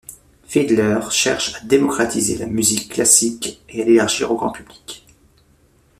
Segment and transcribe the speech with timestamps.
[0.47, 5.05] Fiedler cherche à démocratiser la musique classique et l'élargir au grand public.